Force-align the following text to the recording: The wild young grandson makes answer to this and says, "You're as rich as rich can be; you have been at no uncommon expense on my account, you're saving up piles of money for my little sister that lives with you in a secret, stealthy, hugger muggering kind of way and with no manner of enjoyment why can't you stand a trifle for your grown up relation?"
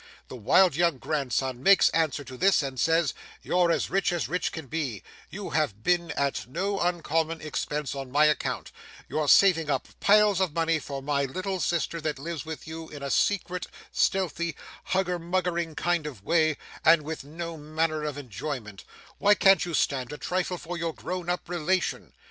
The 0.29 0.35
wild 0.35 0.75
young 0.75 0.97
grandson 0.97 1.61
makes 1.61 1.89
answer 1.89 2.23
to 2.23 2.35
this 2.35 2.63
and 2.63 2.79
says, 2.79 3.13
"You're 3.43 3.69
as 3.69 3.91
rich 3.91 4.11
as 4.11 4.27
rich 4.27 4.51
can 4.51 4.65
be; 4.65 5.03
you 5.29 5.51
have 5.51 5.83
been 5.83 6.09
at 6.13 6.47
no 6.47 6.79
uncommon 6.79 7.39
expense 7.39 7.93
on 7.93 8.09
my 8.11 8.25
account, 8.25 8.71
you're 9.07 9.27
saving 9.27 9.69
up 9.69 9.89
piles 9.99 10.39
of 10.39 10.55
money 10.55 10.79
for 10.79 11.03
my 11.03 11.25
little 11.25 11.59
sister 11.59 12.01
that 12.01 12.17
lives 12.17 12.47
with 12.47 12.65
you 12.67 12.89
in 12.89 13.03
a 13.03 13.11
secret, 13.11 13.67
stealthy, 13.91 14.55
hugger 14.85 15.19
muggering 15.19 15.75
kind 15.75 16.07
of 16.07 16.23
way 16.23 16.57
and 16.83 17.03
with 17.03 17.23
no 17.23 17.55
manner 17.55 18.03
of 18.03 18.17
enjoyment 18.17 18.83
why 19.19 19.35
can't 19.35 19.65
you 19.65 19.75
stand 19.75 20.11
a 20.11 20.17
trifle 20.17 20.57
for 20.57 20.77
your 20.77 20.95
grown 20.95 21.29
up 21.29 21.47
relation?" 21.47 22.13